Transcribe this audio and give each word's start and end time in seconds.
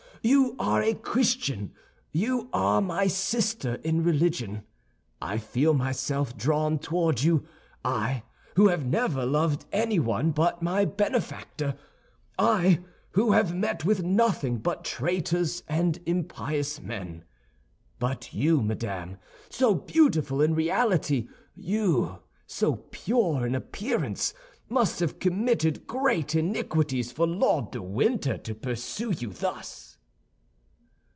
You 0.23 0.55
are 0.59 0.83
a 0.83 0.93
Christian; 0.93 1.73
you 2.11 2.47
are 2.53 2.79
my 2.79 3.07
sister 3.07 3.79
in 3.83 4.03
religion. 4.03 4.61
I 5.19 5.39
feel 5.39 5.73
myself 5.73 6.37
drawn 6.37 6.77
toward 6.77 7.23
you—I, 7.23 8.21
who 8.55 8.67
have 8.67 8.85
never 8.85 9.25
loved 9.25 9.65
anyone 9.71 10.29
but 10.29 10.61
my 10.61 10.85
benefactor—I 10.85 12.81
who 13.13 13.31
have 13.31 13.55
met 13.55 13.83
with 13.83 14.03
nothing 14.03 14.59
but 14.59 14.85
traitors 14.85 15.63
and 15.67 15.99
impious 16.05 16.79
men. 16.79 17.23
But 17.97 18.31
you, 18.31 18.61
madame, 18.61 19.17
so 19.49 19.73
beautiful 19.73 20.39
in 20.39 20.53
reality, 20.53 21.29
you, 21.55 22.19
so 22.45 22.75
pure 22.75 23.43
in 23.47 23.55
appearance, 23.55 24.35
must 24.69 24.99
have 24.99 25.17
committed 25.17 25.87
great 25.87 26.35
iniquities 26.35 27.11
for 27.11 27.25
Lord 27.25 27.71
de 27.71 27.81
Winter 27.81 28.37
to 28.37 28.53
pursue 28.53 29.13
you 29.17 29.31
thus." 29.33 29.87